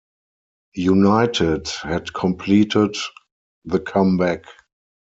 [0.73, 2.97] United had completed
[3.65, 4.45] the come-back.